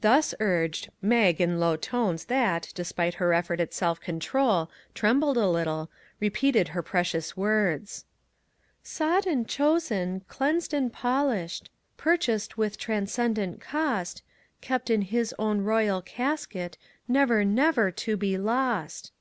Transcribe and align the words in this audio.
Thus 0.00 0.34
urged, 0.40 0.88
Mag 1.02 1.42
in 1.42 1.60
low 1.60 1.76
tones 1.76 2.24
that, 2.32 2.70
despite 2.74 3.12
her 3.20 3.34
effort 3.34 3.60
at 3.60 3.74
self 3.74 4.00
control, 4.00 4.70
trembled 4.94 5.36
a 5.36 5.46
little, 5.46 5.90
repeated 6.20 6.68
her 6.68 6.80
precious 6.82 7.36
words: 7.36 8.06
93 8.82 8.86
MAG 8.86 8.96
AND 8.96 9.10
MARGARET" 9.10 9.26
Sought 9.26 9.30
and 9.30 9.46
chosen, 9.50 10.20
cleansed 10.26 10.72
and 10.72 10.90
polished, 10.90 11.68
Purchased 11.98 12.56
with 12.56 12.78
transcendent 12.78 13.60
cost, 13.60 14.22
Kept 14.62 14.88
in 14.88 15.02
his 15.02 15.34
own 15.38 15.60
royal 15.60 16.00
casket, 16.00 16.78
Never, 17.06 17.44
never 17.44 17.90
to 17.90 18.16
be 18.16 18.38
lost." 18.38 19.12